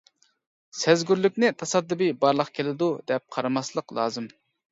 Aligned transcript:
سەزگۈرلۈكنى 0.83 1.51
تاسادىپىي 1.59 2.11
بارلىققا 2.25 2.55
كېلىدۇ 2.59 2.89
دەپ 3.13 3.27
قارىماسلىق 3.37 3.97
لازىم. 4.01 4.27